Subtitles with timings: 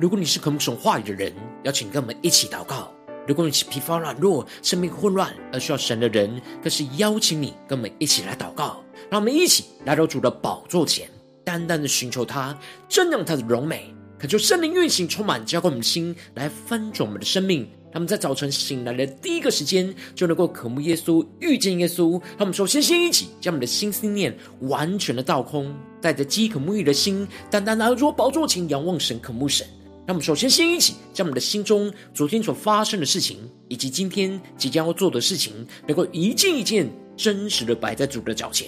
[0.00, 1.32] 如果你是渴慕神话语的人，
[1.64, 2.88] 邀请跟我们一起祷告；
[3.26, 8.80] 如果你是疲乏软弱、生命混乱而需要神的人，更是邀请你跟我们一起来祷告。
[9.10, 11.10] 让我们一起来到主的宝座前，
[11.42, 12.56] 单单的寻求他，
[12.88, 17.68] 正仰他的荣美，恳求圣灵运行，充满浇灌我们的心，来翻转我们的生命。
[17.90, 22.22] 他们在早晨醒来的第一个时间，就能够渴慕耶稣、遇见耶稣。
[22.38, 29.66] 他们首先先一起将我们的心思念完全的倒空，带着饥渴沐浴的心，单单来到主宝座前仰望神、渴慕神。
[30.08, 33.36] 让我们首先先一起将我们的心中昨天所发生的事情，
[33.68, 35.52] 以及今天即将要做的事情，
[35.86, 38.66] 能够一件一件真实的摆在主的脚前。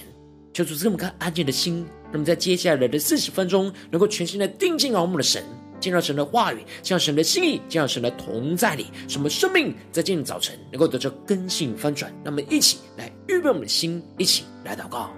[0.53, 5.43] 求主赐我们颗安静的心，让我们在接下来的四十分钟，能够全心的定睛仰望我们的神。
[5.81, 12.15] 进入神的话语，进入神的心意，进入神的同在里，什么生命在今天早晨能够得着更新翻转。
[12.23, 15.11] 那么一起来预备我们的心，一起来祷告。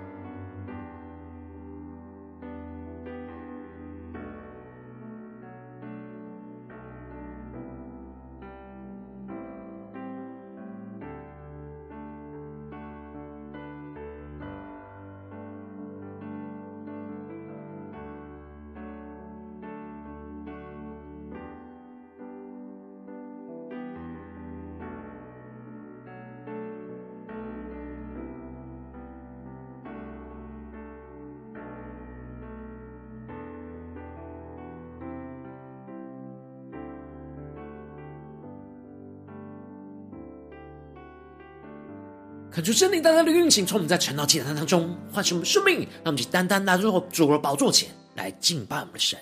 [42.52, 49.18] 恳求圣灵单单的运行，从我们在晨祷祭坛当中唤醒我们生命，让我们去单单来到主的宝座前来敬拜我们的神。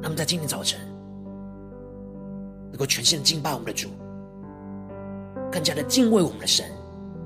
[0.00, 0.80] 那么在今天早晨
[2.70, 3.90] 能够全心敬拜我们的主，
[5.52, 6.64] 更加的敬畏我们的神，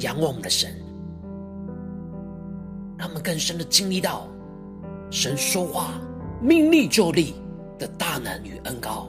[0.00, 0.68] 仰望我们的神，
[2.98, 4.28] 让我们更深的经历到
[5.12, 5.92] 神说话
[6.42, 7.36] 命立就立
[7.78, 9.08] 的大能与恩膏，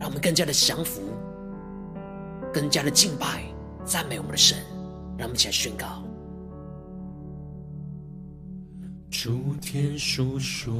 [0.00, 1.02] 让我们更加的降服，
[2.52, 3.47] 更加的敬拜。
[3.88, 4.58] 赞美我们的神，
[5.16, 6.04] 让我们一起来宣告。
[9.10, 10.70] 诸天述说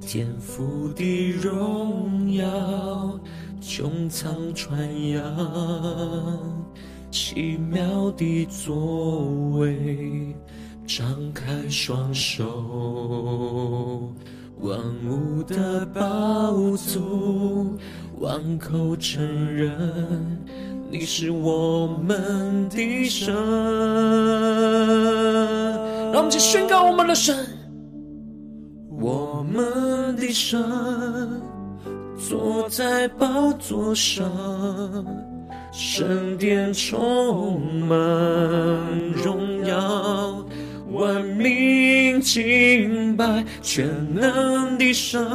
[0.00, 3.18] 天父的荣耀，
[3.60, 6.64] 穹苍传扬
[7.10, 9.24] 奇妙的作
[9.58, 10.36] 为，
[10.86, 14.12] 张开双手，
[14.60, 17.76] 万物的宝足，
[18.20, 19.20] 万口承
[19.52, 20.38] 认。
[20.92, 23.34] 你是我们的神，
[26.12, 27.34] 让我们去宣告我们的神，
[29.00, 30.62] 我们的神
[32.18, 34.22] 坐在宝座上，
[35.72, 37.98] 圣殿充满
[39.14, 40.44] 荣耀，
[40.90, 45.26] 万民敬拜全能的神，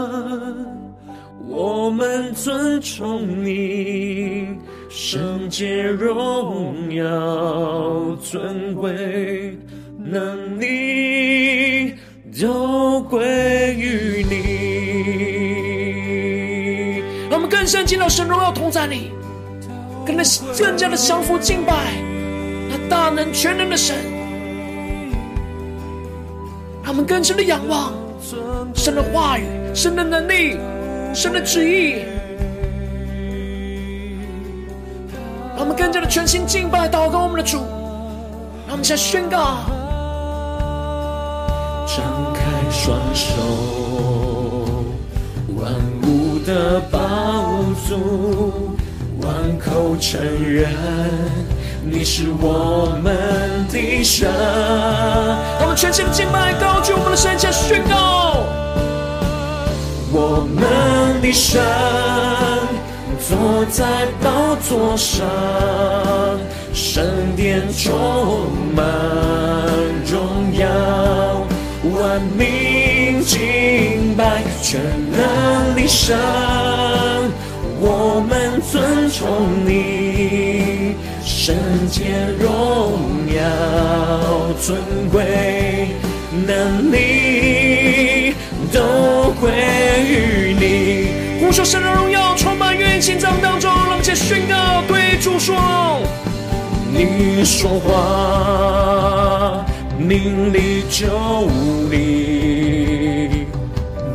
[1.47, 4.55] 我们尊崇你。
[4.89, 9.57] 圣洁荣耀尊贵
[9.97, 11.93] 能力
[12.41, 14.37] 都归于你。
[17.29, 19.11] 让我们更深进到神荣耀同在里，
[20.05, 20.15] 更
[20.57, 21.73] 更加的降服敬拜
[22.69, 23.95] 那大能全能的神。
[26.81, 27.93] 他们更深的仰望
[28.73, 29.43] 神的话语、
[29.73, 30.57] 神的能力、
[31.13, 32.03] 神的旨意。
[35.57, 37.57] 让我们更加的全心敬拜、祷告我们的主。
[38.67, 39.57] 让我们现在宣告：
[41.87, 43.33] 张开双手，
[45.55, 45.73] 万
[46.03, 48.77] 物的饱足，
[49.23, 50.69] 万口承认
[51.83, 54.29] 你是我们的神。
[55.57, 58.43] 让我们全心敬拜、高举我们的神，下宣告：
[60.11, 61.59] 我们的神。
[63.19, 63.83] 坐在
[64.21, 65.25] 宝座上，
[66.73, 67.03] 圣
[67.35, 68.85] 殿充满
[70.05, 70.67] 荣耀，
[71.99, 74.79] 万民敬拜全
[75.11, 76.17] 能的神，
[77.79, 81.55] 我们尊崇你，圣
[81.89, 82.03] 洁
[82.39, 82.99] 荣
[83.35, 84.77] 耀尊
[85.11, 85.89] 贵
[86.45, 88.33] 能力
[88.71, 89.51] 都归
[90.07, 92.26] 于你，呼求神的荣耀。
[93.01, 95.55] 心脏当中，让我们先宣告，对主说：
[96.91, 99.63] 你说话，
[99.97, 101.05] 命立就
[101.89, 103.45] 立；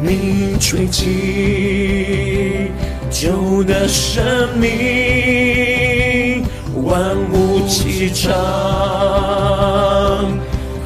[0.01, 2.71] 你吹气，
[3.11, 4.23] 就得生
[4.59, 6.45] 命，
[6.85, 8.33] 万物齐唱，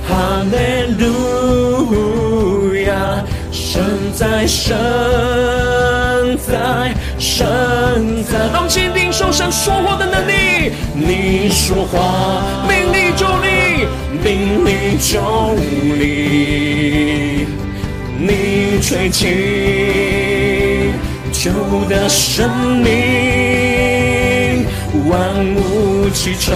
[0.06, 0.56] 哈利
[0.98, 3.82] 路亚，神
[4.14, 4.76] 在，神
[6.46, 6.94] 在，
[7.36, 8.38] 神在。
[8.50, 10.72] 让我们坚定受神说话的能力。
[10.94, 13.86] 你说话，命立就立，
[14.24, 15.20] 命立就
[15.98, 17.46] 立。
[18.18, 20.94] 你吹气，
[21.30, 21.52] 就
[21.90, 22.48] 的生
[22.78, 24.64] 命，
[25.06, 25.14] 万
[25.56, 26.54] 物齐唱。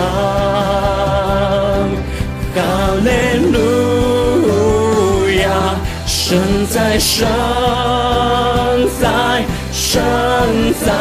[2.54, 2.58] 哈
[3.04, 3.10] 利
[3.52, 5.44] 路亚，
[6.06, 7.28] 神在，神
[9.00, 9.44] 在，
[9.90, 10.00] 神
[10.86, 10.92] 在。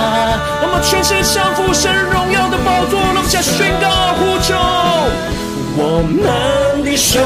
[0.64, 3.86] 我们全心降服神荣耀的宝座，落下宣告
[4.18, 4.56] 呼求，
[5.78, 7.22] 我们的神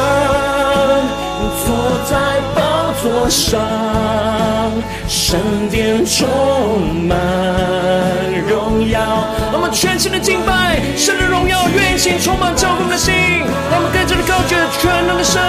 [1.63, 1.71] 坐
[2.03, 2.11] 在
[2.53, 3.61] 宝座上，
[5.07, 5.39] 圣
[5.69, 6.27] 殿充
[7.07, 7.15] 满
[8.49, 8.99] 荣耀。
[9.53, 13.13] 我们全心的敬拜，神的荣耀运行充满教会的心，
[13.71, 15.41] 我们跟着的高举全能的神，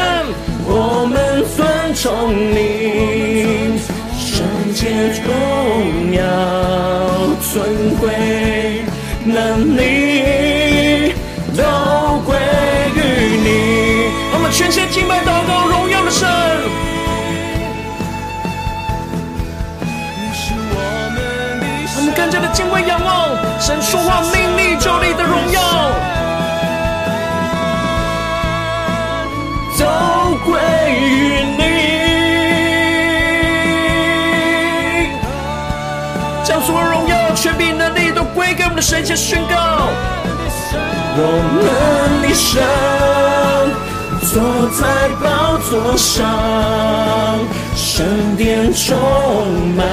[0.65, 3.81] 我们尊崇你，
[4.45, 4.91] 圣洁
[5.23, 6.23] 荣耀
[7.41, 8.83] 尊贵
[9.25, 11.15] 能力
[11.57, 11.63] 都
[12.27, 12.37] 归
[12.95, 14.11] 于你。
[14.35, 15.74] 我们全心敬拜祷告
[38.75, 39.55] 们的神，先宣告。
[41.17, 41.21] 我
[41.55, 41.63] 们
[42.23, 42.61] 的神
[44.33, 44.33] 坐
[44.71, 44.83] 在
[45.23, 46.27] 宝座上，
[47.77, 48.99] 圣殿充
[49.77, 49.87] 满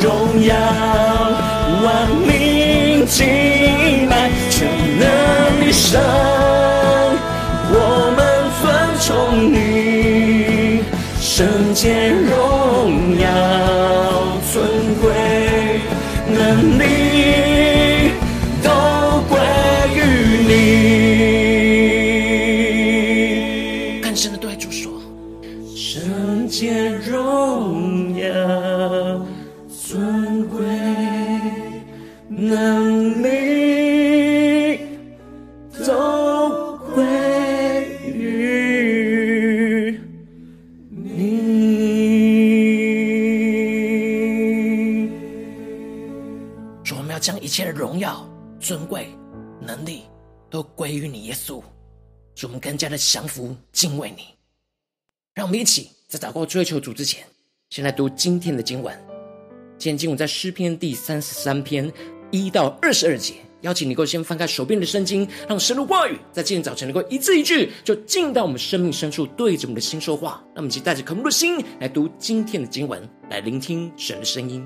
[0.00, 0.56] 荣耀，
[1.84, 4.66] 万民敬拜全
[4.98, 5.04] 能
[5.60, 6.00] 的神，
[7.70, 7.74] 我
[8.16, 8.18] 们
[8.62, 8.64] 尊
[9.04, 9.06] 崇
[9.52, 10.82] 你，
[11.20, 13.28] 圣洁荣耀
[48.70, 49.08] 尊贵、
[49.60, 50.02] 能力
[50.48, 51.60] 都归于你，耶稣。
[52.36, 54.26] 使我们更加的降服、敬畏你。
[55.34, 57.26] 让我们一起在祷告追求主之前，
[57.70, 58.96] 先来读今天的经文。
[59.76, 61.92] 今天经文在诗篇第三十三篇
[62.30, 63.34] 一到二十二节。
[63.62, 70.40] 邀请你能够先翻开手边的圣经，让神的话语在今天早晨能够一字一句，就进到我们生命深处，对着我们的心说话。
[70.54, 74.64] 让我们一起带着渴慕的心来读今天的经文，来聆听神的声音。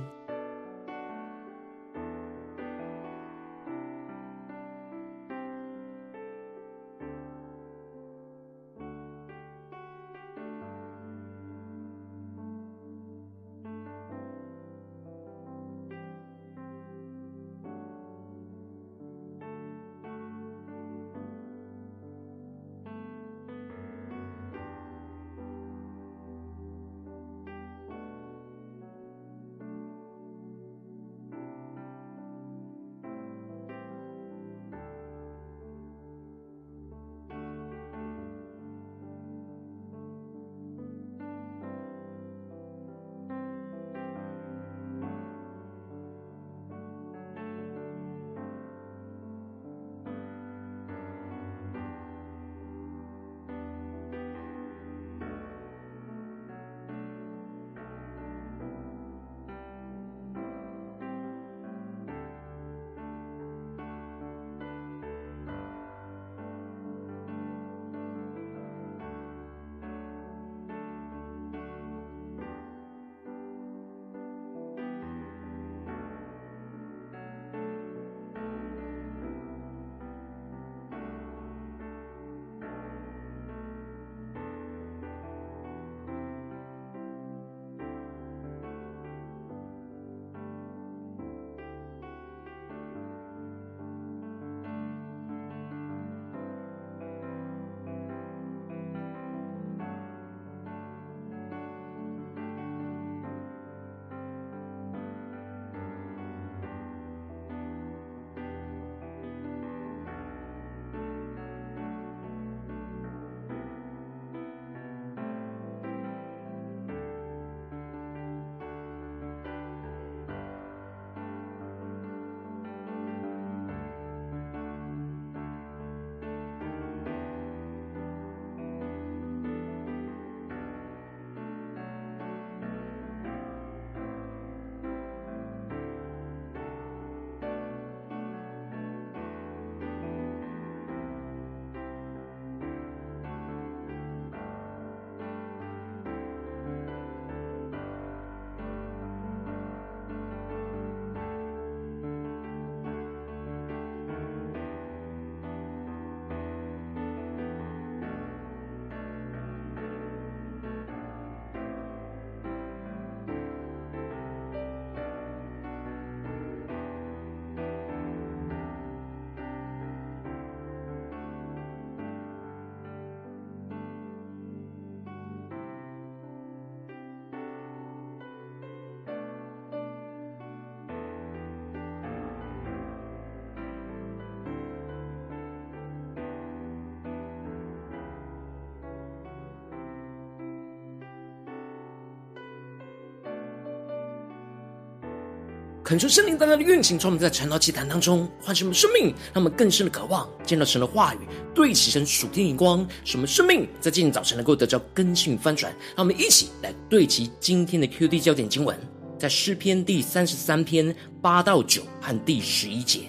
[195.84, 201.19] 恳求圣灵大大的运行，从我们在晨祷祭坛当中唤醒我们生命，让我们更深的渴望见到神的话语，
[201.55, 205.70] 对齐神属天荧光，使我们生命在今天早晨能够得到更新与翻转。
[205.94, 208.74] 让我们一起来对齐今天的 QD 焦点经文，
[209.19, 213.00] 在诗篇第三十三篇八到九和第十一节：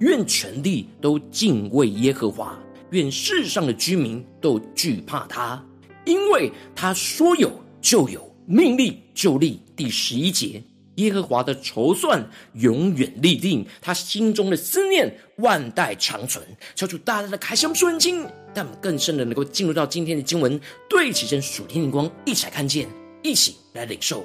[0.00, 2.58] 愿全地都敬畏耶和华，
[2.90, 5.64] 愿世上的居民都惧怕他，
[6.04, 9.62] 因为他说有就有，命立就立。
[9.76, 10.60] 第十一节。
[10.98, 16.44] 耶和华的筹算永远立定，他心中的思念万代长存。
[16.74, 18.22] 求主大大的开箱顺经，
[18.54, 22.88] 让我们更深的能够进入到今天的经文，对齐神属天的光，一起来看见，
[23.22, 24.24] 一起来领受。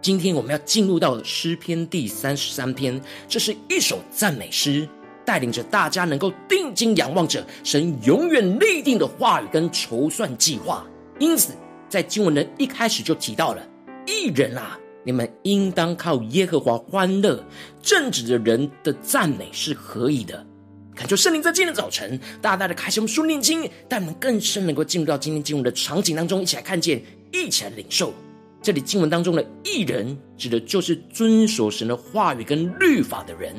[0.00, 4.88] 今天我们要进入到诗篇第三十三篇，这是一首赞美诗，
[5.26, 10.84] 带领着大家能够定睛仰望着神永远立定的话语跟筹算计划。
[11.18, 11.52] 因此，
[11.88, 13.62] 在经文的一开始就提到了
[14.06, 14.78] 一人啊。
[15.04, 17.44] 你们应当靠耶和华欢乐，
[17.82, 20.46] 正直的人的赞美是可以的？
[20.94, 28.12] 感觉圣灵在今天的早晨，大大的开启我们书念经，带我们更深能够进入到今天经文的场景当中，一起来看见，一起来领受。
[28.60, 33.54] 这里经文当中的义人，指的就是遵守神的话语跟律法的人；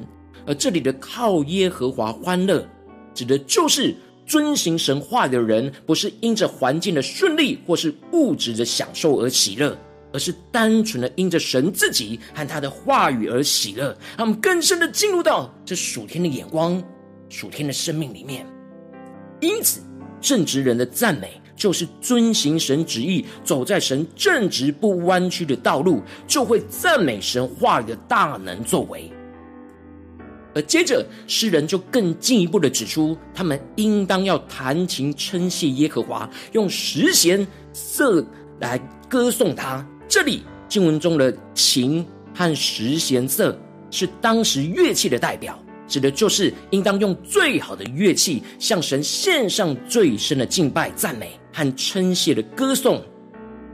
[0.45, 2.65] 而这里的靠耶和华欢乐，
[3.13, 3.93] 指的就是
[4.25, 9.77] 遵行神话的人，不是因着环境的顺利或是物质的享受而喜乐。
[10.13, 16.81] 而是单纯的因着神自己和他的话语而喜乐，他们更深的进入到这属天的眼光、
[17.27, 18.45] 属天的生命里面。
[19.41, 19.81] 因此，
[20.21, 29.11] 正直人的赞美就是遵行神旨意，走在神正直不弯曲的道路，就会赞美神话语的大能作为。
[30.55, 38.23] 而接着，诗人就更进一步的指出，他们应当要弹琴称谢耶和华，用十弦瑟
[38.59, 38.77] 来
[39.09, 39.83] 歌颂他。
[40.07, 43.57] 这里经文中的琴和十弦瑟
[43.89, 45.57] 是当时乐器的代表，
[45.87, 53.01] 指的就是应当用最好的乐器向神献上最深的敬拜、赞美和称谢的歌颂。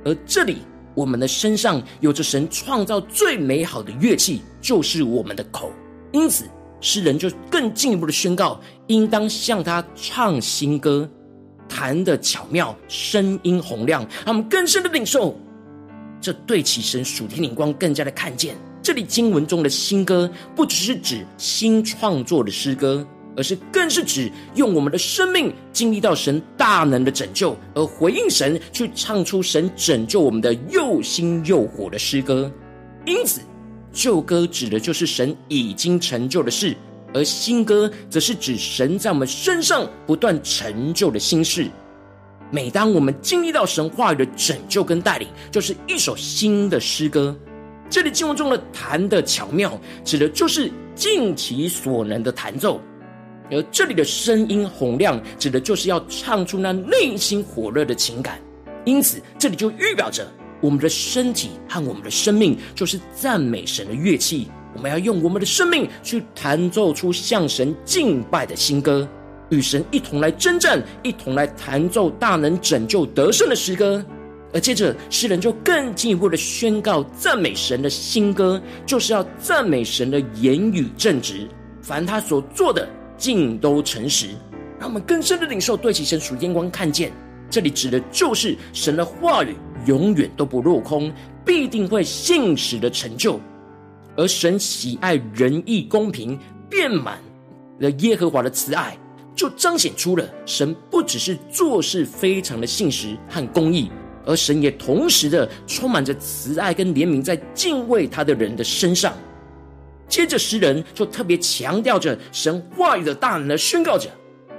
[0.05, 0.57] 而这里
[0.95, 5.71] 我们的身上有着神创造最美好的乐器，就是我们的口。
[6.11, 6.45] 因此，
[6.81, 11.09] 诗人就更进一步的宣告，应当向他唱新歌，
[11.67, 15.37] 弹得巧妙，声音洪亮，让我们更深的领受。
[16.21, 23.05] 这对齐神属天灵光更加的看见，这里经文中的新歌，不只是指新创作的诗歌，
[23.37, 32.51] 而是更是指用我们的生命经历到神大能的拯救，而回应神，去唱出神拯救我们的又新又活的诗歌。
[33.05, 33.41] 因此，
[33.93, 36.75] 旧歌指的就是神已经成就的事，
[37.13, 41.69] 而新歌则是指神在我们身上不断成就的新事。
[42.51, 47.37] 每当我们经历到神话语的拯救跟带领，就是一首新的诗歌。
[47.89, 52.79] 这里经文中的弹的巧妙，指的就是尽其所能的弹奏；
[53.51, 58.39] 而这里的声音洪亮，指的就是要唱出那内心火热的情感。
[58.85, 60.27] 因此，这里就预表着
[60.61, 64.47] 我们的身体和我们的生命，就是赞美神的乐器。
[64.75, 69.07] 我们要用我们的生命去弹奏出向神敬拜的新歌。
[69.49, 74.03] 与神一同来征战，一同来弹奏大能拯救得胜的诗歌，
[74.53, 81.47] 而接着诗人就更进一步的宣告赞美神的新歌，就是要赞美神的言语正直，
[81.81, 82.87] 凡他所做的
[83.17, 84.27] 尽都诚实。
[84.79, 87.11] 让我们更深的领受，对其神属眼光，看见
[87.49, 91.11] 这里指的就是神的话语永远都不落空，
[91.43, 93.39] 必定会信实的成就。
[94.15, 96.39] 而神喜爱仁义公平，
[96.69, 97.19] 遍满
[97.79, 98.97] 了耶和华的慈爱。
[99.39, 103.89] 就彰显出了神不只是做事非常的信实和公义，
[104.25, 109.13] 而神也同时的充满着慈爱跟怜悯在敬畏他的人的身上。
[110.09, 114.09] 接着诗人就特别强调着神话语的大能的宣告着：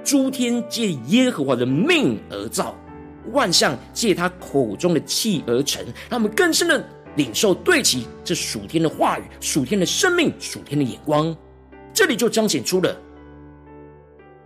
[0.03, 2.75] 诸天借耶和华的命而造，
[3.33, 5.85] 万象借他口中的气而成。
[6.09, 6.83] 让我们更深的
[7.17, 11.37] 领受对齐这属天的话语、属天的生命、属天的眼光。
[11.93, 12.97] 这里就彰显出了。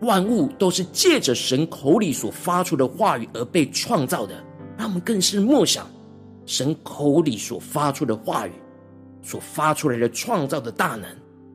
[0.01, 4.35] 万物都是借着神口里所发出的话语而被创造的，
[4.77, 5.89] 让我们更是默想
[6.45, 8.51] 神口里所发出的话语，
[9.23, 11.05] 所发出来的创造的大能。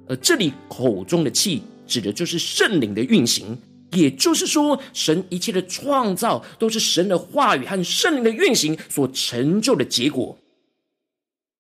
[0.09, 3.57] 而这里口中的气，指的就是圣灵的运行，
[3.93, 10.37] 也就是说，神一切的创造都是神的话语和圣灵的运行所成就的结果。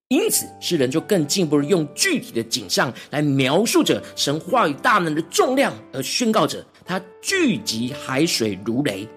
[0.08, 9.08] 因此，诗人就更进一步用具体的景象来描述着神话语大能的重量，而宣告着他聚集海水如雷，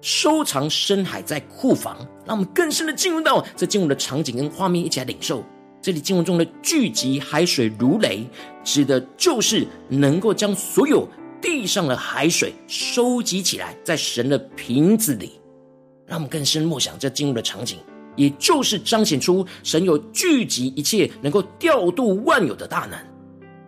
[0.00, 1.96] 收藏深海在库房。
[2.26, 5.44] 让我们更深的进入到这进入的场景跟画面，一起来领受
[5.82, 8.26] 这里经文中的聚集海水如雷，
[8.62, 11.06] 指的就是能够将所有
[11.42, 15.32] 地上的海水收集起来，在神的瓶子里。
[16.06, 17.78] 让我们更深默想这进入的场景，
[18.14, 22.98] 也就是彰显出神有聚集一切、能够调度万有的大能。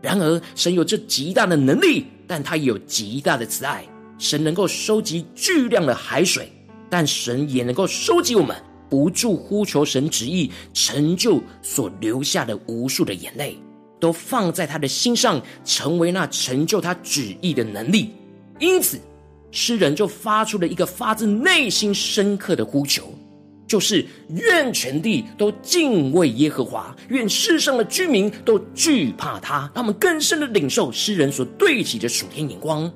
[0.02, 3.84] 然而，神有这极大的能力，但他也有极大的慈爱。
[4.18, 6.50] 神能够收集巨量的海水，
[6.88, 8.56] 但神也能够收集我们
[8.88, 13.58] 不住呼求神旨意成就所留下的无数的眼泪，
[14.00, 18.12] 都放在他的心上，成为那成就他旨意的能力。
[18.58, 18.98] 因此，
[19.50, 23.12] 诗人就发出了一个发自内心深刻的呼求，
[23.66, 29.70] 就是愿全地都敬畏耶和华，愿世上的居民都惧怕他。
[29.74, 32.90] 他们更深的领受诗人所对齐的属天眼光。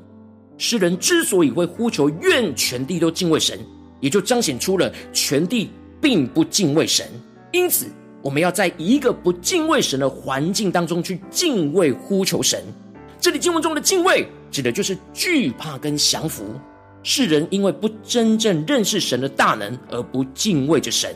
[0.57, 3.59] 诗人之所以会呼求愿全地都敬畏神，
[3.99, 7.07] 也就彰显出了全地并不敬畏神。
[7.51, 7.87] 因此，
[8.23, 12.63] 我们要在一个不敬畏神的环境当中去敬畏呼求神。
[13.19, 16.45] 这里经文中的敬畏，指的就是惧怕跟降服。
[17.03, 21.15] 世人因为不真正认识神的大能而不敬畏着神。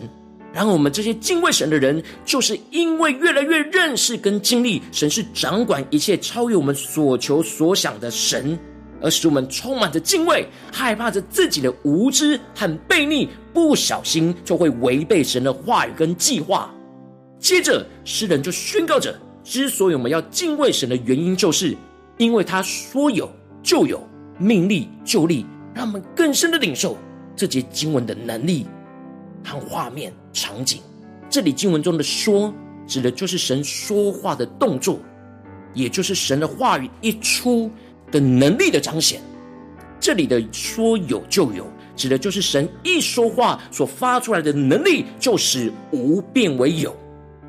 [0.52, 8.58] 然后，我们这些敬畏神的人，就是因为越来越认识跟经历神是掌管一切、超越我们所求所想的神。
[9.02, 16.72] 而使我们充满着敬畏，害怕着自己的无知和悖逆，不小心就会违背神的话语跟计划。
[17.38, 21.76] 接着，诗人就宣告着：之所以我们要敬畏神的原因，就是
[22.16, 23.28] 因为他说有
[23.62, 24.02] 就有，
[24.38, 25.44] 命立就立。
[25.74, 26.96] 让我们更深的领受
[27.36, 28.66] 这节经文的能力
[29.44, 30.80] 和画面场景。
[31.28, 32.54] 这里经文中的“说”
[32.86, 34.98] 指的就是神说话的动作，
[35.74, 37.70] 也就是神的话语一出。
[38.12, 39.20] 的能力的彰显，
[39.98, 46.94] 这里的说有就有，指的就是神一说话所发出来的能力，就使无变为有。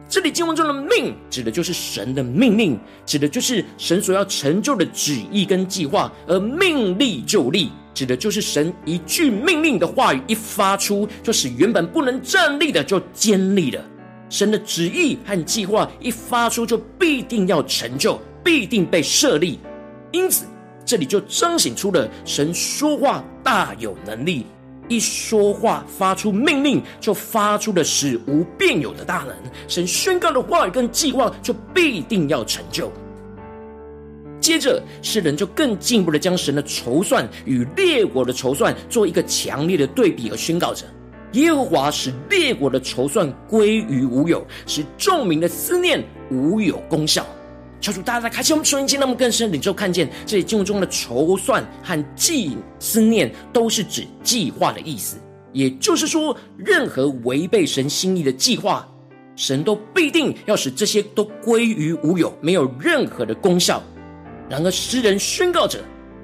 [0.08, 6.12] 这里经文中的命，指的就是神的命令，指的就是神所要成就的旨意跟计划。
[6.28, 13.84] 而命立就立，指的就是神一句命令的话语一发出，就使原本不能站立的就坚立了。
[14.30, 19.60] 神的旨意和计划一发出，就必定要成就，必定被设立。
[20.12, 20.46] 因此。
[20.88, 24.46] 这里就彰显出了神说话大有能力，
[24.88, 29.36] 一说话发出命令，就发出了使无变有的大能。
[29.68, 32.92] 神宣告的话语跟计划，就必定要成就。
[34.40, 40.86] 接着，诗人就更进一步的将神的筹算与列国的筹算做一个强烈的对比，而宣告着：
[41.32, 47.26] 耶和华使列国的筹算归于无有，使众民的思念无有功效。
[47.86, 55.18] 求主，大家在开启我们属灵经，那么更深领受看见这里经文中的筹算和计思念，都是指计划的意思。
[55.54, 58.92] 也就是说，任何违背神心意的计划，
[59.36, 63.84] 神都必定要使这些都归于无有，没有任何的功效。
[64.50, 65.80] 然而，诗人宣告着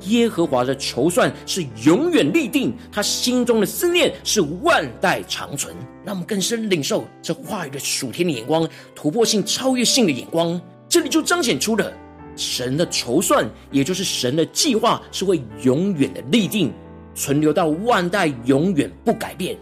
[0.08, 5.76] 耶和华的筹算是永远立定，他心中的思念是万代长存。
[6.04, 10.60] 让我们更深领受这话语的属天的眼光，突破性、超越性的眼光。
[10.92, 11.90] 这里就彰显出了
[12.36, 16.70] 神的筹算，也就是神的计划，是会永远的立定，
[17.16, 19.58] 存留到万代，永远不改变。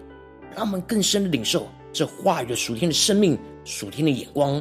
[0.56, 4.60] 让我们更深的领受这话语的属天的生命、属天的眼光。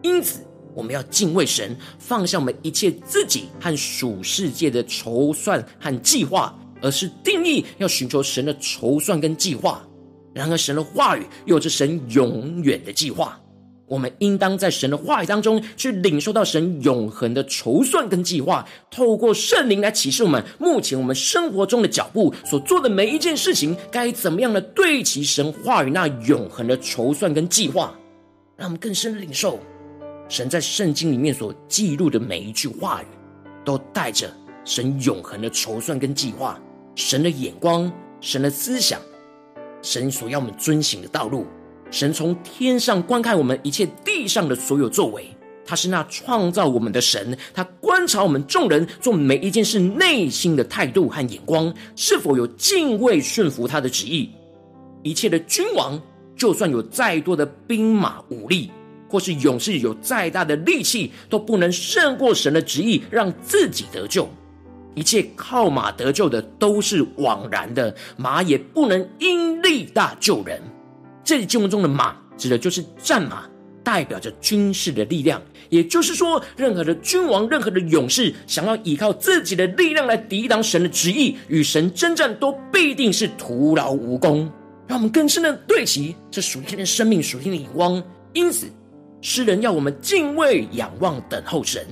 [0.00, 0.40] 因此，
[0.74, 9.86] 我们要敬畏神，放下我们一切自己和属世界的筹算和计划，而是定义要寻求神的筹算跟计划。
[10.32, 13.38] 然而，神的话语又有着神永远的计划。
[13.88, 27.98] 我们应当在神的话语当中去领受到神永恒的筹算跟计划，透过圣灵来启示我们目前我们生活中的脚步所做的每一件事情，该怎么样的对齐神话语那永恒的筹算跟计划，
[28.56, 29.58] 让我们更深的领受
[30.28, 33.06] 神在圣经里面所记录的每一句话语，
[33.64, 34.30] 都带着
[34.64, 36.60] 神永恒的筹算跟计划，
[36.94, 39.00] 神的眼光，神的思想，
[39.80, 41.46] 神所要我们遵行的道路。
[41.90, 45.26] 神从天上观看我们一切地上的所有作为，
[45.64, 54.30] 他是那创造我们的神，他观察我们众人做每一件事内心的态度和眼光，是否有敬畏顺服他的旨意。
[55.02, 56.00] 一切的君王，
[56.36, 58.70] 就算有再多的兵马武力，
[59.08, 64.28] 或是勇士有再大的力气，都不能胜过神的旨意，让自己得救。
[64.94, 70.60] 一切靠马得救的都是枉然的，马也不能因力大救人。
[71.28, 73.44] 这里经文中的马指的就是战马，
[73.84, 75.38] 代表着军事的力量。
[75.68, 84.50] 也就是说，任何的君王、任何的勇士，想要依靠自己的力量来抵挡神的旨意，与神征战，都必定是徒劳无功。
[84.86, 88.02] 让我们更深的对齐这属天的生命、属天的眼光。
[88.32, 88.66] 因此，
[89.20, 91.86] 诗人要我们敬畏、仰望、等候神，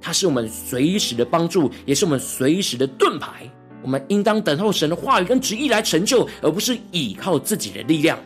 [0.00, 3.48] 他是我们随时的帮助，也是我们随时的盾牌。
[3.80, 8.18] 我们应当等候神的话语跟旨意来成就，而不是依靠自己的力量。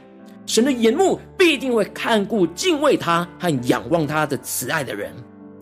[0.46, 5.12] 神的眼目必定会看顾敬畏他和仰望他的慈爱的人，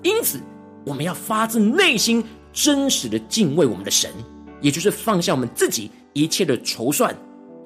[0.03, 0.39] 因此
[0.85, 4.11] 我们要发自内心真实的敬畏我们的神，
[4.61, 7.17] 也就是放下我们自己一切的筹算，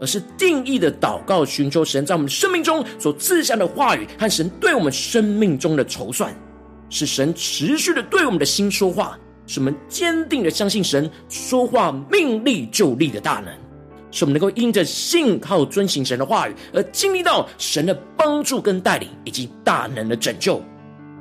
[0.00, 6.32] 而是定义的祷告，寻求神在我们生命中所赐下的话语和神对我们生命中的筹算，
[6.88, 9.18] 使神持续的对我们的心说话。
[9.50, 13.50] 使我们坚定的相信神说话命立就立的大能，
[14.10, 20.62] 使我们能够因着信靠遵行神的话语，而经历到神的帮助跟带领，以及大能的拯救，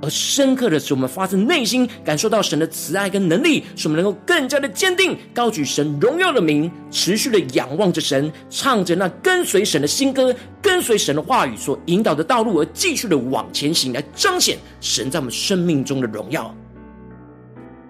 [0.02, 16.56] 而深刻的使我们发自内心感受到神的慈爱跟能力，使我们能够更加的坚定高举神荣耀的名，持续的仰望着神，唱着那跟随神的新歌，跟随神的话语所引导的道路，而继续的往前行，来彰显神在我们生命中的荣耀。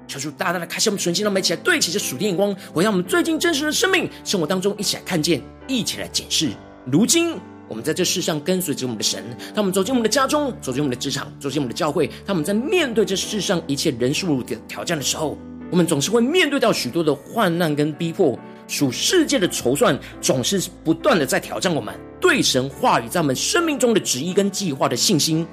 [0.08, 6.50] 求主大大的开启我们纯心，让我们一起来对齐这属天眼光，回到我们最近真实的生命生活当中，一起来看见，一起来检视。
[6.86, 7.36] 如今
[7.68, 9.22] 我们在这世上跟随着我们的神，
[9.54, 15.38] 他们走进我们的家中，走进我们的职场，走进我们的教会，他们在面对这世上一切人数的挑战的时候，
[15.70, 25.46] 我们总是会面对到许多的患难跟逼迫，属世界的筹算总是不断的在挑战我们对神话语在我们生命中的旨意跟计划的信心。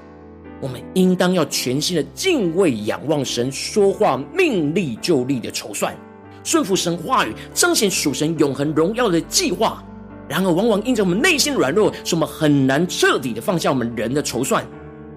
[0.60, 5.94] 我们应当要全心的敬畏、仰望神说话命立就立的筹算，
[6.42, 9.84] 顺服神话语，彰显属神永恒荣耀的计划。
[10.26, 14.64] 然而，往往因着我们内心软弱，使我们很难彻底的放下我们人的筹算，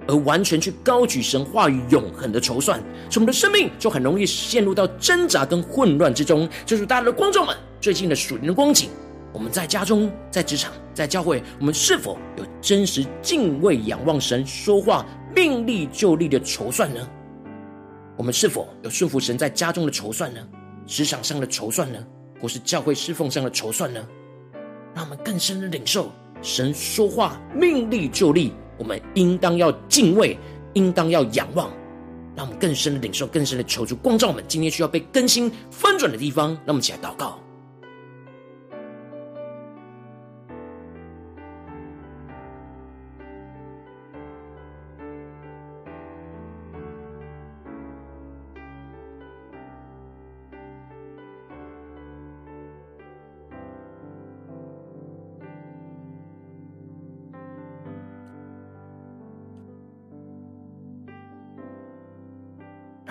[0.05, 2.77] 而完全去高举神话语永恒的筹算，
[3.09, 6.47] 使我们的生命就很容易陷入到挣扎跟混乱之中。
[6.65, 8.89] 就是大家的观众们最近的属灵的光景，
[9.31, 15.05] 我们在家中、在职场、在教会，我们是否有真实敬畏、仰望神说话
[15.37, 17.07] 命立就立的筹算呢？
[18.17, 20.39] 我们是否有顺服神在家中的筹算呢？
[20.87, 22.03] 职场上的筹算呢？
[22.41, 24.03] 或是教会侍奉上的筹算呢？
[24.95, 30.39] 让我们更深的领受神说话命立就立，我们应当要敬畏，
[30.73, 31.71] 应当要仰望。
[32.35, 36.49] 让我们更深的领受，更深的求主光照我们，今天需要被更新翻转的地方。
[36.65, 37.39] 让我们起来祷告。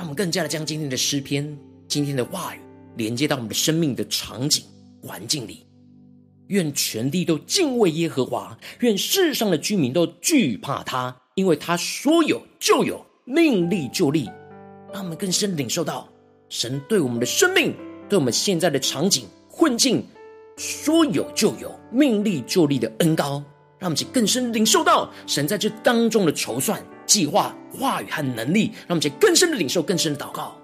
[0.06, 2.60] 我们更加的将今天的诗篇、今天的话语
[2.96, 4.62] 连接到我们的生命的场景
[5.02, 5.66] 环境里。
[6.46, 14.30] 愿全地都敬畏耶和华，愿世上的居民都惧怕他，因为他说有就有，命立就立。
[14.92, 16.08] 让我们更深领受到
[16.48, 17.74] 神对我们的生命、
[18.08, 20.06] 对我们现在的场景困境
[20.56, 23.42] 说有就有，命立就立的恩膏。
[23.80, 26.80] 让我们更深领受到神在这当中的筹算。
[27.06, 30.60] 计划、话语和能力，让我们去更深的领受，更深的祷告。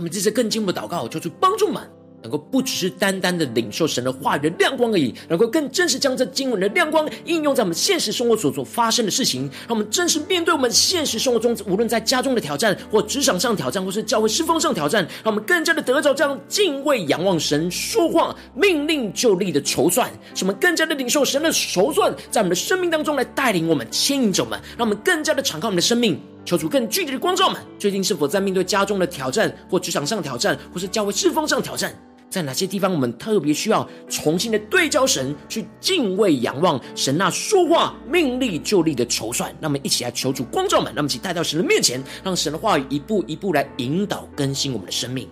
[0.00, 1.82] 我们这次更进一步祷告，求主帮助们，
[2.22, 26.18] 能够不只是单单的领受神的话语的亮光而已，能够更真实将这经文的亮光应用在我们现实生活所所发生的事情，让我们真实面对我们现实生活中，无论在家中的挑战，或职场上挑战，或是教会侍奉上挑战，让我们更加的得着这样敬畏、仰望神说话命令就立的筹算，使我们更加的领受神的筹算，在我们的生命当中来带领我们、牵引着我们，让我们更加的敞开我们的生命。
[26.44, 31.94] 求主更具体的光照们，最近是否在面对家中的挑战，或职场上的挑战，或是教会侍奉上的挑战？
[32.28, 39.52] 在哪些地方我们特别需要重新的对焦神，去敬畏仰望神那说话命立就立的筹算？
[39.60, 45.28] 那么一起来求主光照们，那么一起带到神的面前，让神的话语一步一步来引导更新我们的生命。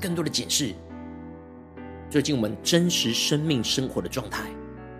[0.00, 0.74] 更多的检视
[2.08, 4.50] 最近我们真实生命生活的状态，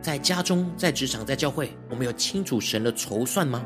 [0.01, 3.65] 在家中、在职场、在教会，我们有清楚神的筹算吗？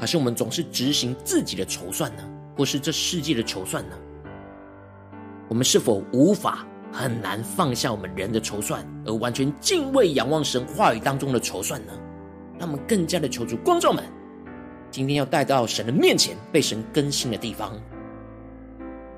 [0.00, 2.22] 还是我们总是执行自己的筹算呢？
[2.56, 3.96] 或是这世界的筹算呢？
[5.48, 11.92] 我们是否无法很难放下我们人的筹算，而完全敬畏仰望神话语当中的筹算呢？
[12.58, 14.02] 让我们更加的求助，观众们，
[14.90, 17.78] 今天要带到神的面前，被神更新的地方。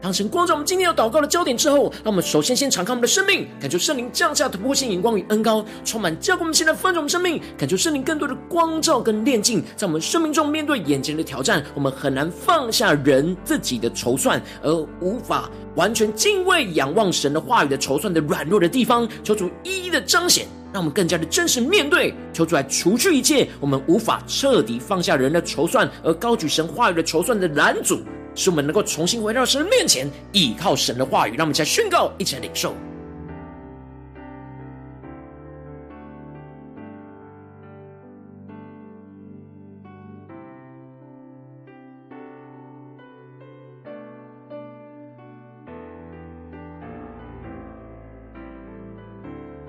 [0.00, 28.00] 当神光照我们今天要祷告的焦点之后，让我们首先先敞开我们的生命，感受圣灵降下突破性眼光与恩膏，充满教灌我们现在丰盛的生命，感受圣灵更多的光照跟炼净，在我们生命中面对眼前的挑战，我们很难放下人自己的筹算，而无法完全敬畏仰望神的话语的筹算的软弱的地方，求主一一的彰显，让我们更加的真实面对，求主来除去一切我们无法彻底放下人的筹算，而高举神话语的筹算的拦阻。
[28.38, 32.72] 使我们能够重新回到神的面前，依靠神的话语，让我们一起来宣告，一起来领受。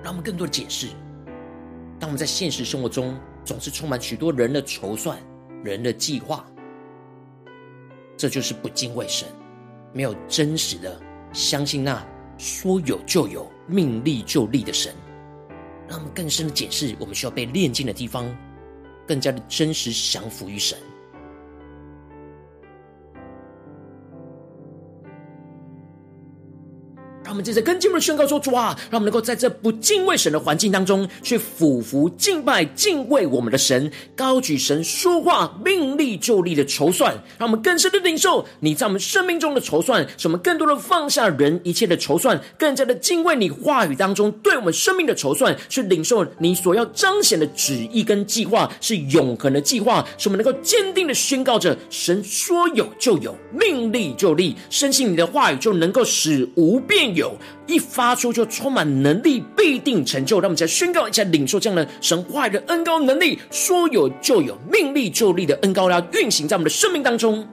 [0.00, 0.86] 让我们更多的解释。
[1.98, 5.18] 当我们在现实生活中总是充满许多人的筹算、
[5.64, 6.46] 人的计划。
[8.20, 9.26] 这就是不敬畏神，
[9.94, 11.00] 没有真实的
[11.32, 12.06] 相信那
[12.36, 14.94] 说有就有、命立就立的神，
[15.88, 18.26] 让我们更深的解释我们需要被炼净的地方，
[19.08, 20.76] 更加的真实降服于神。
[27.30, 37.14] 让我们接着跟进我们的宣告说：主啊，让我们能够在这不敬畏神的环境当中，去俯伏敬拜、敬畏我们的神，高举神说话命立就立的筹算。
[37.38, 57.19] 让我们更深的领受你在我们生命中的筹算，使我们更多的放下人一切的筹算，更加的敬畏你话语当中对我们生命的筹算，去领受你所要彰显的旨意跟计划，是永恒的计划，使我们能够坚定的宣告着神说有就有，命立就立，深信你的话语就能够使无变有。
[57.20, 60.40] 有一发出就充满能力，必定成就。
[60.40, 67.46] 让我们再宣告一下，领受这样的神话的恩高能力，说有就有，命力就力的恩膏，要运行在我们的生命当中。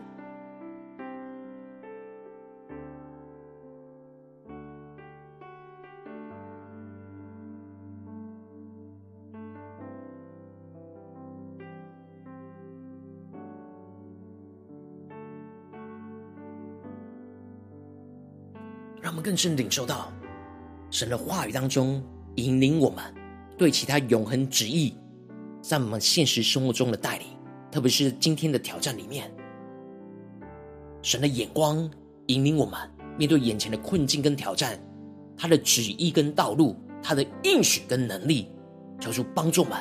[19.28, 20.10] 更深领受到
[20.90, 22.02] 神的话语当中
[22.36, 23.04] 引领我们
[23.58, 24.96] 对其他永恒旨意，
[25.62, 27.28] 在我们现实生活中的带领，
[27.70, 29.30] 特别是今天的挑战里面，
[31.02, 31.92] 神的眼光
[32.28, 32.80] 引领我们
[33.18, 34.80] 面对眼前的困境跟挑战，
[35.36, 38.50] 他的旨意跟道路，他的应许跟能力，
[38.98, 39.78] 求主帮助我们，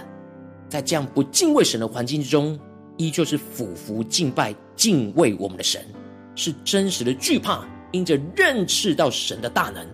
[0.68, 2.58] 在这样不敬畏神的环境之中，
[2.96, 5.86] 依旧是俯伏敬拜、敬畏我们的神，
[6.34, 7.64] 是真实的惧怕。
[7.96, 9.86] 因着认识到神的大能，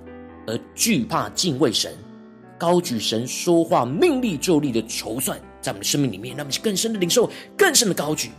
[0.46, 1.92] 而惧怕敬畏神，
[2.58, 8.30] 高举神说话命力咒力的筹算，在我们的生命里面，让我们更深的领受，更深的高举。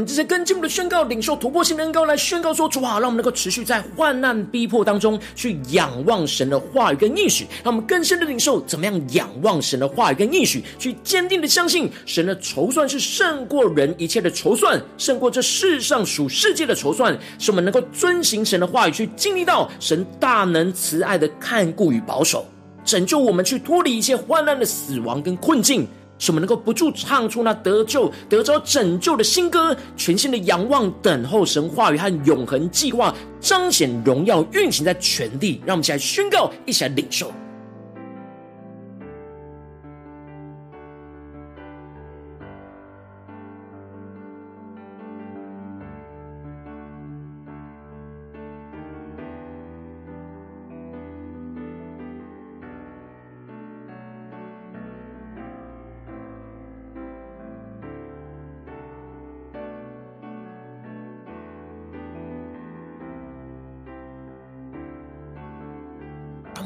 [0.00, 7.46] 们这些跟进我们的宣告，领受突破性的恩膏来宣告说：主啊，让我们能够持续在患难逼迫当中去仰望神的话语跟应许。
[7.62, 22.46] 让我们更深的领受怎么样仰望神的话语跟应许，去坚定的相信神的筹算是胜过人一切的筹算，胜过这世上属世界的筹算，使我们能够遵行神的话语，去经历到神大能慈爱的看顾与保守，
[22.84, 25.86] 拯救我们去脱离一切患难的死亡跟困境。
[26.20, 35.60] 什么能够不住唱出那得救、得着拯救的新歌，全新的仰望、等候神话语和永恒计划彰显荣耀、运行在全地。
[35.66, 37.32] 让我们一起来宣告，一起来领受。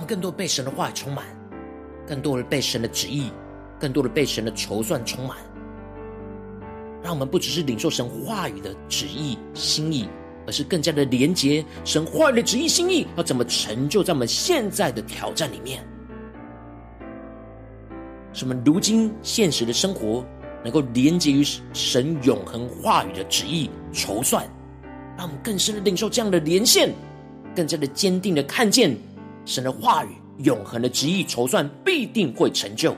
[0.04, 1.24] 更多被神的话语充满，
[2.06, 3.30] 更多的被神的旨意，
[3.80, 5.36] 更多的被神的筹算充满，
[7.02, 10.08] 让我们不只是领受神话语的旨意心意，
[10.46, 15.84] 而是更加的连接神话语的旨意心意，要怎么成就在我们现在的挑战里面。
[18.32, 18.54] 什么？
[18.64, 20.24] 如今现实的生活
[20.64, 24.44] 能够连接于神永恒话语的旨意筹算，
[25.16, 26.92] 让我们更深的领受这样的连线，
[27.54, 28.96] 更加的坚定的看见
[29.44, 32.94] 神的话语永恒的旨意筹算必定会成就，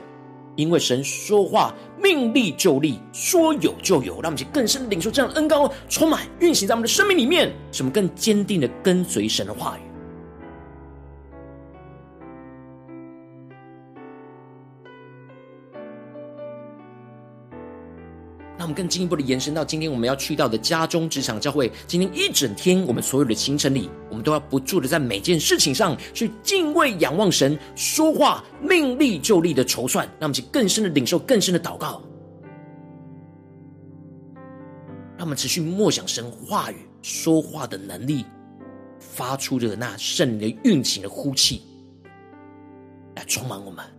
[0.55, 4.13] 因为神说话命立就立，说有就有。
[4.21, 9.86] 让我们去更深领受这样的恩高，充满运行在我们的生命里面，使我们更坚定的跟随神的话语。
[18.67, 21.71] 我们更进一步的延伸到今天我们要去到的家中、职场、教会。
[21.87, 30.05] 今天一整天，我们所有的行程里，我们都要不住的在每件事情上去敬畏、仰望神，说话命立就立的筹算。
[30.19, 32.01] 让我们去更深的领受、更深的祷告。
[35.15, 38.25] 让我们持续默想神话语说话的能力，
[38.99, 41.61] 发出的那圣灵的运行的呼气，
[43.15, 43.96] 来充满我们。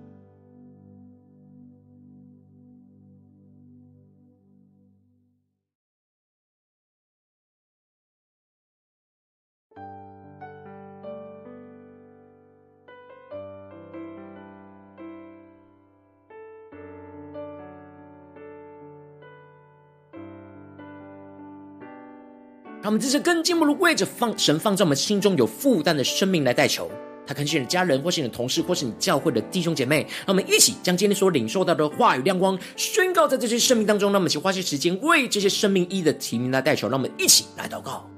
[22.89, 26.91] 让我们这次更进一步的为着放神放在我们心中有负担的生命来代求，
[27.27, 30.07] 他可能是你的家人，或是你的同事，或是你教会的弟兄姐妹。
[30.25, 34.11] 让我们一起将今天所领受到的话语亮光宣告在这些生命当中。
[34.11, 36.89] 让我们一起花些时间为这些生命一的提名来代求。
[36.89, 38.09] 让我们一起来祷告。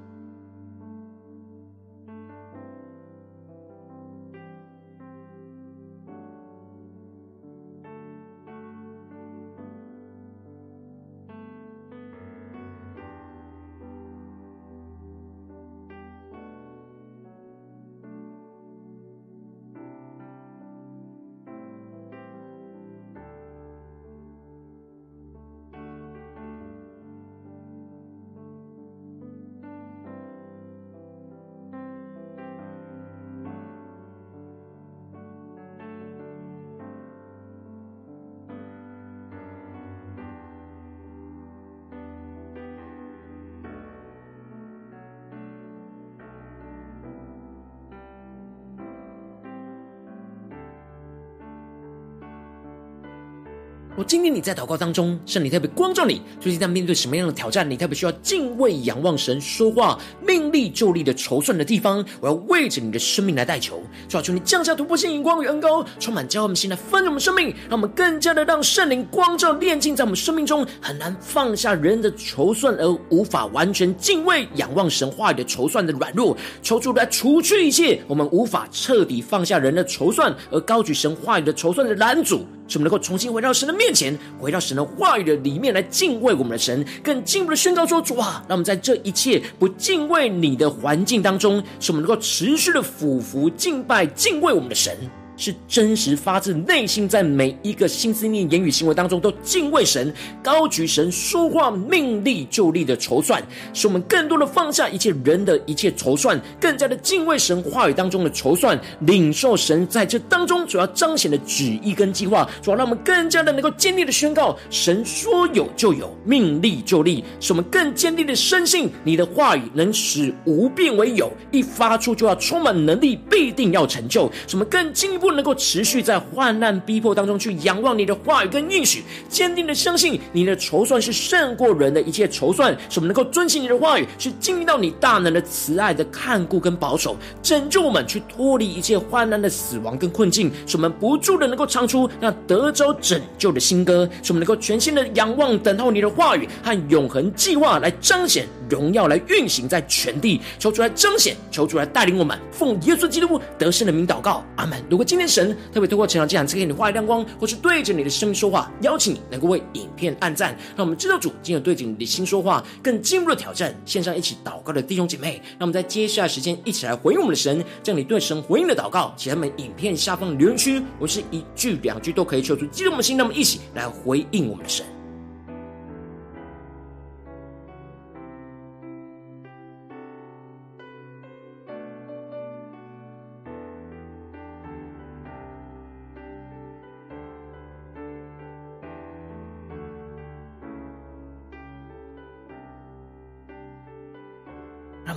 [54.10, 57.70] 今天你在祷告当中，圣灵特别光照你，最近在面对什么样的挑战？
[57.70, 59.96] 你特别需要敬畏、仰望神说话、
[60.26, 62.04] 命力就力的筹算的地方。
[62.20, 82.44] 我要为着你的生命来代求，主啊，求你降下突破性眼光与恩膏，充满教会我们心来分我们生命，让我们更加的让圣灵光照炼净在我们生命中，很难放下人的筹算而无法完全敬畏、仰望神话语的筹算的软弱，求主来除去一切我们无法彻底放下人的筹算而高举神话语的筹算的拦阻。
[82.70, 94.96] 使我们能够重新回到神的面前，回到神的话语的里面来敬畏我们的神，更进一步的宣告说：“主啊，让我们在这一切不敬畏你的环境当中，使我们能够持续的俯伏敬拜、敬畏我们的神。”
[95.40, 100.12] 是真实发自内心，在每一个心思念、言语、行为当中都敬畏神、
[100.42, 125.29] 高举神、说话命立就立的筹算，使我们更多的放下一切人的一切筹算，更加的敬畏神话语当中的筹算，领受神在这当中主要彰显的旨意跟计划，主要让我们更加的能够坚定的宣告：神说有就有，命立就立，使我们更坚定的深信你的话语能使无变为有，一发出就要充满能力，必定要成就，使我们更进一步。
[125.30, 154.82] 不能够持续在患难逼迫当中去仰望你的话语跟应许，坚定的相信你的筹算是胜过人的一切筹算，使我们能够遵行你的话语，是经历到你大能的慈爱的看顾跟保守，拯救我们去脱离一切患难的死亡跟困境，使我们不住的能够唱出那得着拯救的新歌，使我们能够全心的仰望等候你的话语和永恒计划来彰显荣耀，来运行在全地，求主来彰显，求主来带领我们，奉耶稣基督得胜的名祷告，阿门。
[154.88, 163.74] 如果今天神特别透过成长这样赐给你话语亮光，或是对着你的生命说话，邀请你能够为影片按赞，让我们知道主今日对着你的心说话，更进一步的挑战。
[163.84, 174.84] 线上一起祷告的弟兄姐妹，让我们在接下来时间一起来回应我们的神，将你对神回应的祷告，写在我们影片下方留言区，我是一句两句都可以求出激动的心，让我们一起来回应我们的神。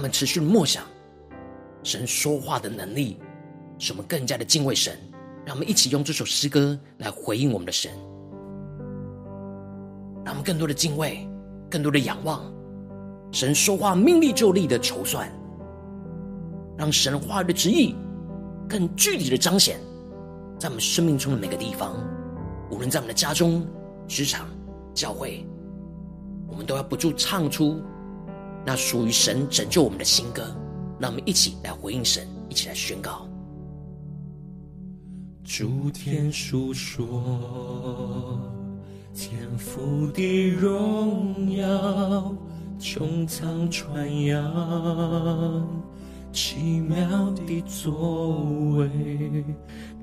[0.03, 0.83] 我们持续默想。
[1.81, 3.17] 神说话的能力，
[3.79, 4.97] 使我们更加的敬畏神。
[5.45, 7.89] 让我们一起用这首诗歌来回应我们的神，
[10.25, 11.25] 让我们更多的敬畏，
[11.69, 12.43] 更多的仰望。
[13.31, 15.31] 神说话命立就立的筹算，
[16.77, 17.95] 让神话语的旨意
[18.67, 19.79] 更具体的彰显。
[20.59, 21.95] 在我们生命中的每个地方，
[22.69, 23.65] 无论在我们的家中、
[24.05, 24.49] 职场、
[24.93, 25.45] 教会，
[26.49, 27.81] 我们都要不住唱出
[28.65, 30.43] 那属于神拯救我们的新歌。
[30.99, 33.27] 让我们一起来回应神，一起来宣告。
[35.43, 38.39] 诸天述说
[39.13, 42.33] 天父的荣耀，
[42.79, 45.67] 穹苍传扬
[46.31, 48.45] 奇妙的作
[48.77, 49.43] 为，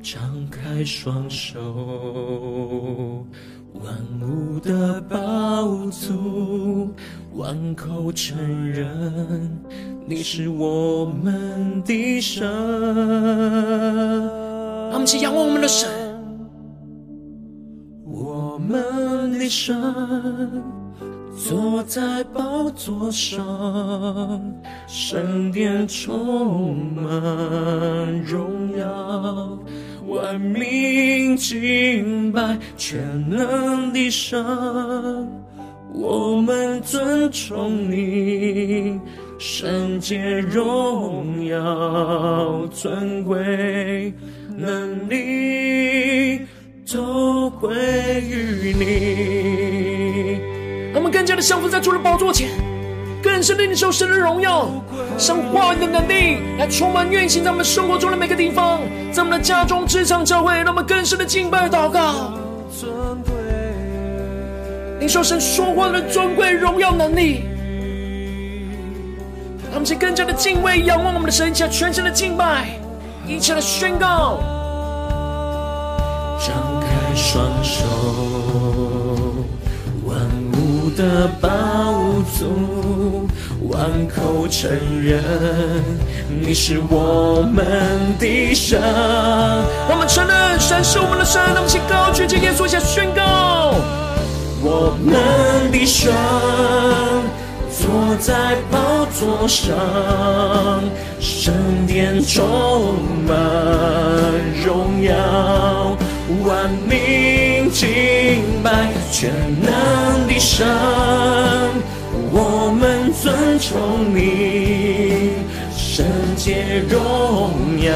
[0.03, 1.59] 张开双手，
[3.75, 6.91] 万物的宝座，
[7.35, 8.37] 万口承
[8.69, 9.59] 认
[10.07, 12.47] 你是我们的神。
[14.91, 15.89] 让我们一起仰望我们的神，
[18.05, 19.81] 我们的神
[21.37, 24.43] 坐在宝座上，
[24.87, 29.59] 圣殿充满荣耀，
[30.07, 32.99] 万民敬拜全
[33.29, 34.45] 能的神，
[35.93, 38.99] 我们尊崇你，
[39.39, 44.13] 圣洁荣耀尊贵。
[44.57, 46.41] 能力
[46.93, 47.71] 都归
[48.29, 50.39] 于你。
[50.93, 52.51] 让我们更加的降服在主的宝座前，
[53.23, 54.69] 更深的领受神的荣耀，
[55.19, 58.81] 神话语的能力来充满运行在我们生活中的每个地方，
[59.13, 62.33] 在我们的家中、职场、教会，让我们更深的敬拜祷告，
[64.99, 67.45] 领受神说话的尊贵荣耀能力。
[69.65, 72.69] 让我们去更加的敬畏、仰望我们的神，加全身的敬拜。
[73.27, 74.41] 一起来宣告，
[76.41, 77.85] 张开双手，
[81.01, 81.49] 的宝
[82.39, 82.47] 座，
[83.71, 84.71] 万口承
[85.03, 85.25] 认
[86.29, 87.65] 你是我们
[88.19, 88.79] 的神。
[89.89, 93.75] 我们承认神是我们的神，让我们一起高举着耶稣，一起宣告，
[94.63, 96.13] 我们的神
[97.73, 99.75] 坐在宝座上。
[101.19, 101.55] 圣
[101.87, 102.97] 殿充
[103.27, 103.33] 满
[104.67, 105.97] 荣耀，
[106.45, 109.31] 万民敬拜全
[109.63, 110.67] 能的神，
[112.33, 115.33] 我们尊崇你，
[115.77, 116.05] 圣
[116.37, 117.51] 洁荣
[117.81, 117.93] 耀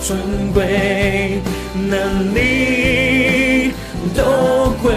[0.00, 0.18] 尊
[0.54, 1.40] 贵
[1.74, 3.72] 能力
[4.14, 4.94] 都归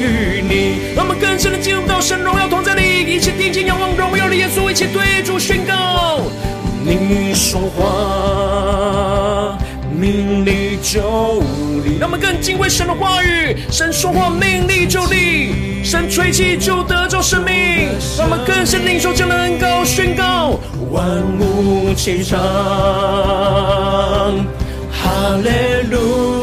[0.00, 0.94] 于你。
[0.96, 6.20] 我们更深的进入到神荣耀同在里，一起定睛仰望荣耀的耶稣，一起对主宣告。
[6.84, 7.82] 你说话，
[10.02, 11.40] 命立就
[11.84, 11.98] 立。
[12.00, 13.56] 让我们更敬畏神的话语。
[13.70, 15.84] 神说话，命立就立。
[15.84, 17.88] 神吹气就得着生命。
[18.18, 20.58] 那么更深领受这样的恩膏宣告。
[20.90, 21.06] 万
[21.38, 22.36] 物齐唱，
[24.90, 26.41] 哈利路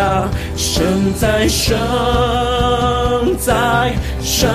[0.00, 0.24] 亚！
[0.56, 1.76] 神在，神
[3.38, 3.92] 在，
[4.22, 4.48] 神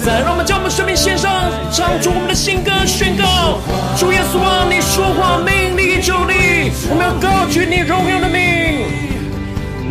[0.00, 0.20] 在。
[0.20, 3.58] 让我们将我们生命献上，唱出我们的新歌，宣告：
[3.98, 6.72] 主耶稣啊，你说话，命立就立。
[6.88, 8.40] 我们要高举你荣耀的名。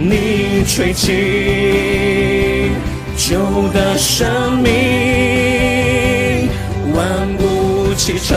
[0.03, 2.71] 你吹起，
[3.15, 3.37] 旧
[3.71, 6.49] 的生命，
[6.95, 7.05] 万
[7.37, 8.35] 物齐唱，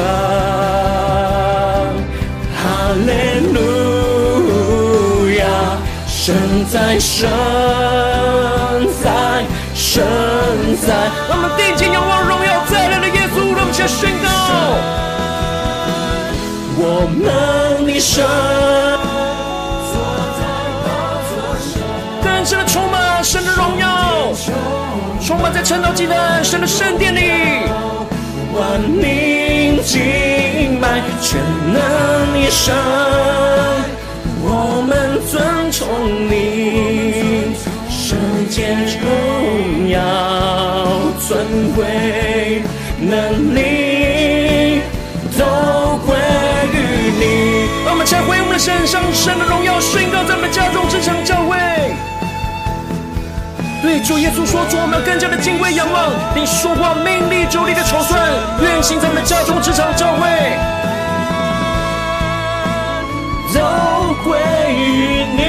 [2.52, 3.10] 哈利
[3.54, 3.56] 路
[5.38, 5.42] 亚！
[6.24, 6.34] 神
[6.70, 7.28] 在，神
[9.02, 9.44] 在，
[9.74, 10.02] 神
[10.80, 10.88] 在。
[11.28, 14.26] 让我们定睛仰望荣耀再来的耶稣，让我们一起宣告：
[16.80, 18.24] 我们的神
[19.92, 20.00] 坐
[20.40, 20.40] 在
[20.80, 20.88] 宝
[21.28, 21.76] 座上，
[22.24, 24.32] 更深的充满神的荣耀，
[25.20, 27.68] 充满在晨祷祭坛神的圣殿里，
[28.54, 31.38] 万民敬拜全
[31.70, 32.74] 能的神，
[36.08, 37.56] 你，
[37.88, 39.98] 圣洁荣耀
[41.26, 42.62] 尊贵
[42.98, 44.82] 能力
[45.38, 45.44] 都
[46.06, 46.16] 归
[46.72, 46.76] 于
[47.18, 47.22] 你。
[47.84, 51.56] 让我们再回我们的身上，神的荣耀宣告在我们家中、职场、教会。
[53.82, 58.18] 对主耶稣说：“主，我们更加的敬畏、仰望，并说话命令就立的筹算，
[58.62, 60.24] 愿行在我们家中、职场、教会，
[63.52, 63.60] 都
[64.24, 64.40] 归
[64.72, 65.43] 于你。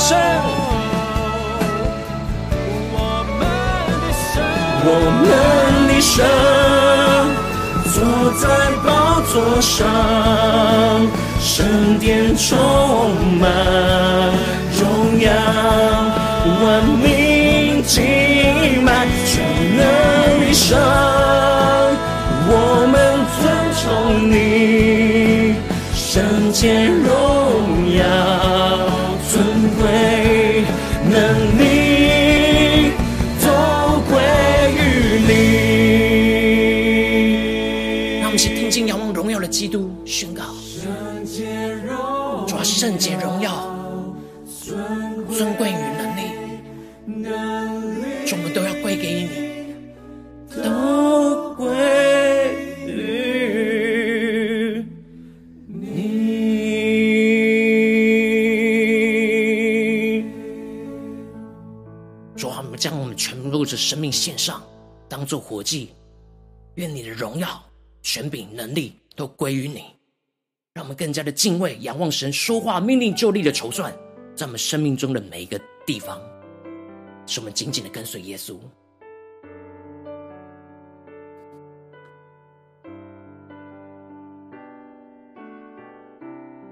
[0.00, 0.16] 生，
[2.94, 2.96] 我
[3.38, 3.40] 们
[4.00, 4.32] 的神。
[4.82, 4.88] 我
[5.20, 5.28] 们
[5.88, 6.16] 的神
[7.92, 7.94] 坐
[8.40, 8.42] 在
[8.82, 8.88] 宝
[9.30, 9.76] 座上，
[11.38, 12.48] 圣殿充
[13.38, 13.44] 满
[14.80, 14.80] 荣
[15.20, 15.28] 耀，
[16.64, 16.64] 万
[17.02, 17.04] 民
[17.84, 18.00] 敬
[18.86, 18.88] 拜
[19.26, 19.30] 全
[19.76, 19.80] 能
[20.40, 20.78] 的神，
[22.48, 22.50] 我
[22.90, 22.96] 们
[23.36, 23.38] 尊
[23.76, 23.82] 崇
[24.30, 24.34] 你，
[25.94, 27.06] 圣洁荣
[63.90, 64.62] 生命线上，
[65.08, 65.90] 当做活祭。
[66.76, 67.60] 愿你的荣耀、
[68.02, 69.82] 权柄、能力都归于你，
[70.74, 73.92] 让我们更加的敬畏、仰望神说话、命令就立的筹算，
[74.36, 76.22] 在我们生命中的每一个地方，
[77.26, 78.56] 使我们紧紧的跟随耶稣。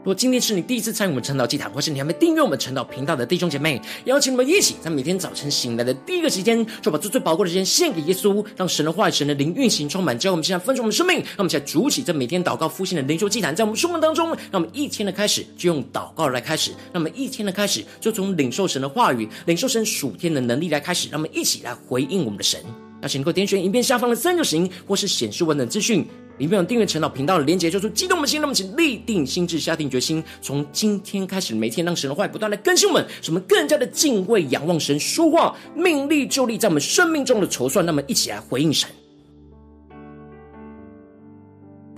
[0.09, 11.17] 如果今天是你第一次参与我们晨祷祭坛，或是你还没订阅我们晨祷频道的弟兄姐妹，邀请你们一起在每天早晨醒来的第一个时间，就把这最宝贵的时间献给耶稣，让神的话语、神的灵运行充满，教我们现在分盛我们生命。
[11.19, 22.59] 让我们现在主起这每天祷告复兴的灵修祭坛，在我们生活当中，让我们一天的开始就用祷告来开始，让我们一天的开始就从领受神的话语、领受神属天的能力来开始，让我们一起来回应我们的神。
[23.03, 26.09] 邀请能够点选影片下方的三角形，或是显示文的资讯。
[26.39, 37.85] 里面有订阅陈老频道的连接，就是激动的心，那么请立定心智，下定决心，从今天开始，每天让神的话不断的更新我们，什么更加的敬畏、仰望神说话，命立就立在我们生命中的筹算。
[37.85, 38.89] 那么，一起来回应神。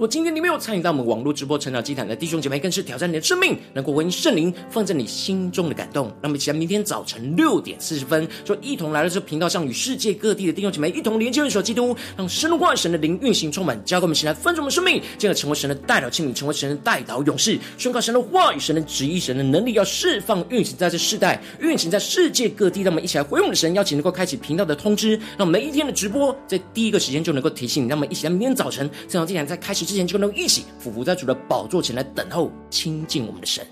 [0.00, 6.06] 如果今天你没有参与到我们网络直播成长祭坛的弟兄姐妹，更是挑战你的生命，能够回应圣灵放在你心中的感动。
[6.06, 22.80] 让我们一起来，明天早晨六点四十分，就一同来到这频道上，与世界各地的弟兄姐妹一同连接、认识基督，让神的话、神的灵运行充满，交给我们，一起来分盛我们生命，进而成为神的代祷器皿，成为神的代祷勇士，宣告神的话语、神的旨意、神的能力，要释放运行在这世代，运行在世界各地。
[22.80, 27.88] 让我们一起来回应我们的神，邀请能够开启频道的通知，让每一天的直播在第一个时间就能够提醒你。
[27.90, 33.66] 让我们一起来，明天早晨晨祷祭坛在开始之前，就能一起俯伏在主的宝座前来等候亲近我们的神。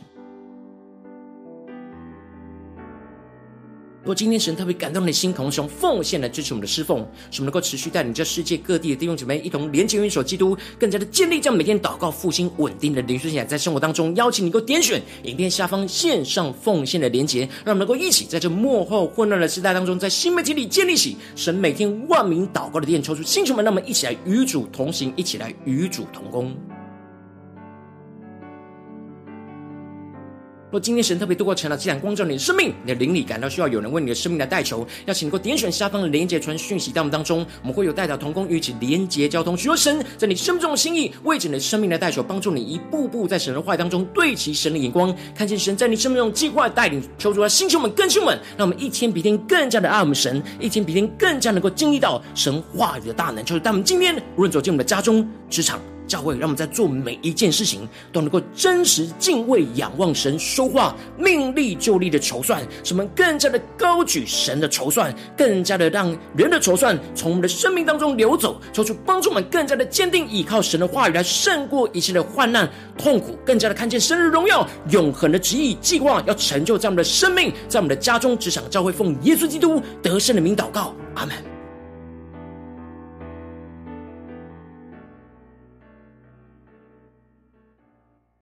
[4.00, 26.56] 如果今天神特别感动你的心，同时用奉献来支持我们的侍奉，使我们能够持续带领这世界各地的弟兄姐妹一同连接、元首基督，更加的建立这样每天祷告复兴稳定的灵修起来，在生活当中邀请你能够点选影片下方线上奉献的连结，让我们能够一起在这幕后混乱的时代当中，在新媒体里建立起神每天万名祷告的殿，抽出星球们，让我们一起来与主同行，一起来与主同工。
[30.70, 55.80] 若今天神特别度过晨祷祭坛光照你的生命，你的灵里感到需要有人为你的生命来代求，邀请你能够点选下方的连结传讯息到我们当中，我们会有代表同工与一起连结交通，许多神在你生命中的心意，为着你的生命来代求，帮助你一步步在神的话语当中对齐神的眼光，看见神在你生命中计划带领，求主来星球们更新我们，让我们一天比一天更加的爱我们神，一天比一天更加能够经历到神话语的大能，就是当我们今天无论走进我们的家中、职场。
[56.08, 81.57] 教会让我们在做每一件事情都能够真实敬畏、仰望神说话、命立就立的筹算，使我们更加的高举神的筹算，更加的让人的筹算从我们的生命当中流走，求主帮助我们更加的坚定依靠神的话语来胜过一切的患难痛苦，更加的看见生日荣耀、永恒的旨意计划要成就在我们的生命，在我们的家中、职场、教会，奉耶稣基督得胜的名祷告，阿门。